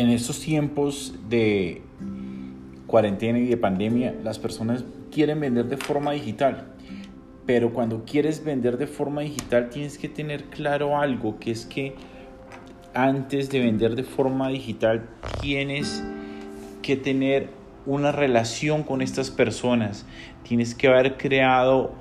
[0.00, 1.82] en estos tiempos de
[2.86, 6.66] cuarentena y de pandemia, las personas quieren vender de forma digital.
[7.46, 11.94] Pero cuando quieres vender de forma digital tienes que tener claro algo, que es que
[12.92, 15.08] antes de vender de forma digital
[15.40, 16.04] tienes
[16.82, 17.48] que tener
[17.86, 20.06] una relación con estas personas.
[20.42, 21.94] Tienes que haber creado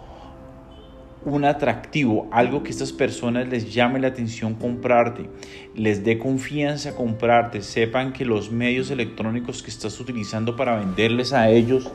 [1.25, 5.27] un atractivo, algo que estas personas les llame la atención comprarte,
[5.75, 11.49] les dé confianza comprarte, sepan que los medios electrónicos que estás utilizando para venderles a
[11.49, 11.91] ellos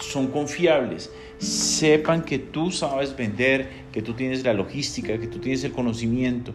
[0.00, 5.64] son confiables, sepan que tú sabes vender, que tú tienes la logística, que tú tienes
[5.64, 6.54] el conocimiento.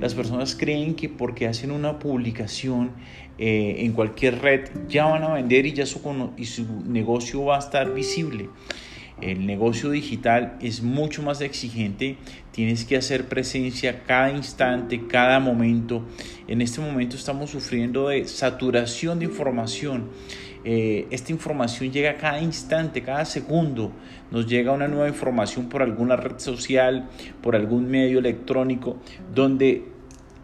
[0.00, 2.92] Las personas creen que porque hacen una publicación
[3.38, 6.00] eh, en cualquier red ya van a vender y ya su,
[6.36, 8.48] y su negocio va a estar visible.
[9.20, 12.18] El negocio digital es mucho más exigente,
[12.52, 16.04] tienes que hacer presencia cada instante, cada momento.
[16.46, 20.10] En este momento estamos sufriendo de saturación de información.
[20.64, 23.92] Eh, esta información llega cada instante, cada segundo.
[24.30, 27.08] Nos llega una nueva información por alguna red social,
[27.42, 28.98] por algún medio electrónico,
[29.34, 29.84] donde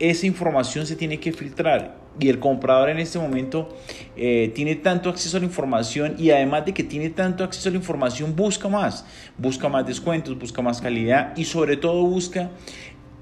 [0.00, 3.68] esa información se tiene que filtrar y el comprador en este momento
[4.16, 7.72] eh, tiene tanto acceso a la información y además de que tiene tanto acceso a
[7.72, 9.04] la información busca más,
[9.38, 12.50] busca más descuentos, busca más calidad y sobre todo busca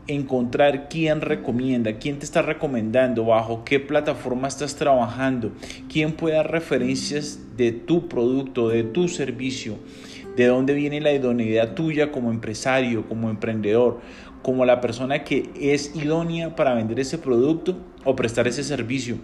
[0.07, 5.53] encontrar quién recomienda, quién te está recomendando, bajo qué plataforma estás trabajando,
[5.91, 9.79] quién puede dar referencias de tu producto, de tu servicio,
[10.37, 14.01] de dónde viene la idoneidad tuya como empresario, como emprendedor,
[14.43, 19.17] como la persona que es idónea para vender ese producto o prestar ese servicio.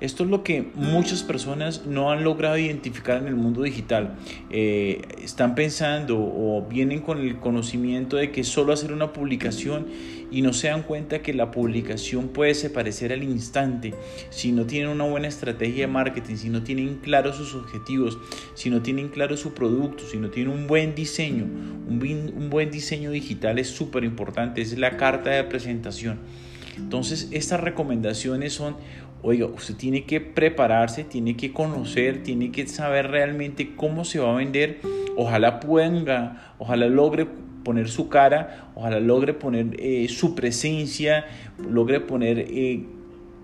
[0.00, 4.16] Esto es lo que muchas personas no han logrado identificar en el mundo digital.
[4.50, 9.86] Eh, están pensando o vienen con el conocimiento de que solo hacer una publicación
[10.30, 13.94] y no se dan cuenta que la publicación puede parecer al instante
[14.30, 18.18] si no tienen una buena estrategia de marketing, si no tienen claros sus objetivos,
[18.54, 21.44] si no tienen claro su producto, si no tienen un buen diseño.
[21.44, 26.18] Un, un buen diseño digital es súper importante, es la carta de presentación.
[26.76, 28.76] Entonces, estas recomendaciones son,
[29.24, 34.32] oiga, usted tiene que prepararse, tiene que conocer, tiene que saber realmente cómo se va
[34.32, 34.80] a vender.
[35.16, 37.26] Ojalá pueda, ojalá logre
[37.64, 41.24] poner su cara, ojalá logre poner eh, su presencia,
[41.58, 42.84] logre poner eh,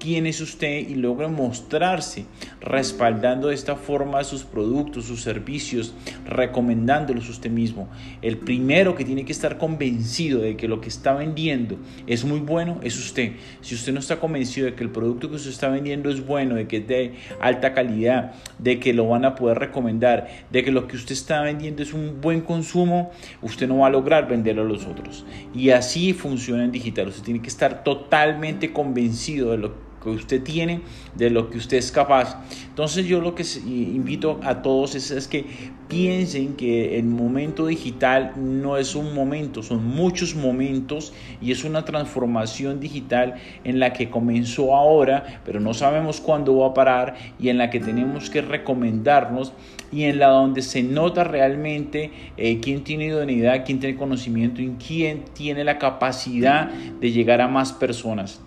[0.00, 2.24] quién es usted y logra mostrarse
[2.60, 5.94] respaldando de esta forma sus productos, sus servicios,
[6.26, 7.88] recomendándolos usted mismo.
[8.22, 12.40] El primero que tiene que estar convencido de que lo que está vendiendo es muy
[12.40, 13.34] bueno es usted.
[13.60, 16.56] Si usted no está convencido de que el producto que usted está vendiendo es bueno,
[16.56, 20.72] de que es de alta calidad, de que lo van a poder recomendar, de que
[20.72, 23.10] lo que usted está vendiendo es un buen consumo,
[23.42, 25.26] usted no va a lograr venderlo a los otros.
[25.54, 27.08] Y así funciona en digital.
[27.08, 30.82] Usted tiene que estar totalmente convencido de lo que usted tiene,
[31.14, 32.36] de lo que usted es capaz.
[32.68, 35.44] Entonces yo lo que invito a todos es, que
[35.88, 41.84] piensen que el momento digital no es un momento, son muchos momentos y es una
[41.84, 43.34] transformación digital
[43.64, 47.70] en la que comenzó ahora, pero no sabemos cuándo va a parar y en la
[47.70, 49.52] que tenemos que recomendarnos
[49.92, 54.76] y en la donde se nota realmente eh, quién tiene idoneidad, quién tiene conocimiento y
[54.84, 58.40] quién tiene la capacidad de llegar a más personas.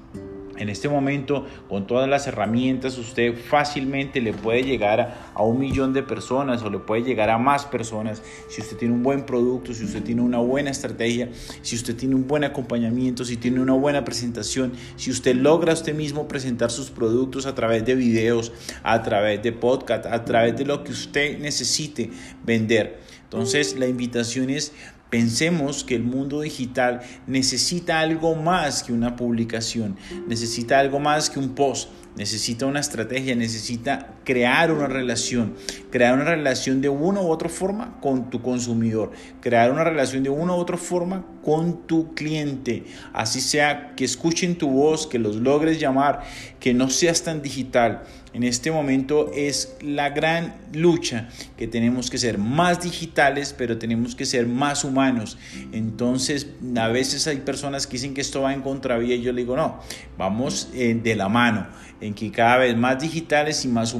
[0.58, 5.94] En este momento, con todas las herramientas, usted fácilmente le puede llegar a un millón
[5.94, 9.74] de personas o le puede llegar a más personas si usted tiene un buen producto,
[9.74, 11.30] si usted tiene una buena estrategia,
[11.62, 15.96] si usted tiene un buen acompañamiento, si tiene una buena presentación, si usted logra usted
[15.96, 18.52] mismo presentar sus productos a través de videos,
[18.84, 22.12] a través de podcast, a través de lo que usted necesite
[22.44, 23.00] vender.
[23.34, 24.74] Entonces, la invitación es
[25.13, 29.96] Pensemos que el mundo digital necesita algo más que una publicación,
[30.28, 35.56] necesita algo más que un post, necesita una estrategia, necesita crear una relación,
[35.91, 39.11] crear una relación de una u otra forma con tu consumidor,
[39.41, 44.57] crear una relación de una u otra forma con tu cliente, así sea que escuchen
[44.57, 46.24] tu voz, que los logres llamar,
[46.59, 48.03] que no seas tan digital.
[48.33, 54.15] En este momento es la gran lucha que tenemos que ser más digitales, pero tenemos
[54.15, 55.38] que ser más humanos.
[55.71, 59.42] Entonces, a veces hay personas que dicen que esto va en contravía y yo le
[59.42, 59.80] digo, no,
[60.18, 61.68] vamos eh, de la mano,
[62.01, 63.94] en que cada vez más digitales y más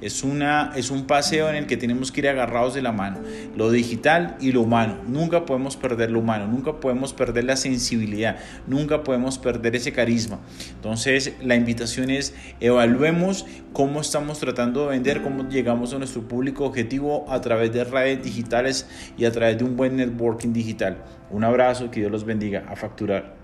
[0.00, 3.18] Es, una, es un paseo en el que tenemos que ir agarrados de la mano,
[3.56, 4.98] lo digital y lo humano.
[5.06, 8.36] Nunca podemos perder lo humano, nunca podemos perder la sensibilidad,
[8.66, 10.40] nunca podemos perder ese carisma.
[10.74, 16.64] Entonces, la invitación es evaluemos cómo estamos tratando de vender, cómo llegamos a nuestro público
[16.64, 20.98] objetivo a través de redes digitales y a través de un buen networking digital.
[21.30, 23.34] Un abrazo, que Dios los bendiga a facturar.